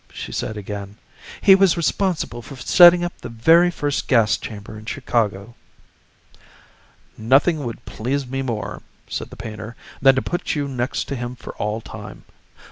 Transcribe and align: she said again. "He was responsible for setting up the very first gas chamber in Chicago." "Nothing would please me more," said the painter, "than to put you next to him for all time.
she 0.11 0.31
said 0.31 0.57
again. 0.57 0.97
"He 1.41 1.53
was 1.53 1.77
responsible 1.77 2.41
for 2.41 2.55
setting 2.55 3.03
up 3.03 3.13
the 3.21 3.29
very 3.29 3.69
first 3.69 4.07
gas 4.07 4.35
chamber 4.35 4.75
in 4.75 4.85
Chicago." 4.87 5.53
"Nothing 7.19 7.63
would 7.65 7.85
please 7.85 8.25
me 8.25 8.41
more," 8.41 8.81
said 9.07 9.29
the 9.29 9.35
painter, 9.35 9.75
"than 10.01 10.15
to 10.15 10.21
put 10.23 10.55
you 10.55 10.67
next 10.67 11.03
to 11.09 11.15
him 11.15 11.35
for 11.35 11.53
all 11.57 11.81
time. 11.81 12.23